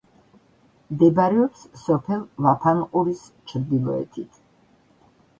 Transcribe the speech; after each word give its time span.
მდებარეობს 0.93 1.65
სოფელ 1.81 2.23
ლაფანყურის 2.45 3.21
ჩრდილოეთით. 3.51 4.41